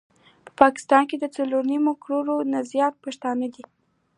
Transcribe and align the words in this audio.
په 0.45 0.51
پاکستان 0.61 1.03
کي 1.09 1.15
د 1.19 1.25
څلور 1.37 1.63
نيم 1.71 1.85
کروړ 2.03 2.41
نه 2.53 2.59
زيات 2.71 2.93
پښتانه 3.03 3.47
دي 3.55 3.63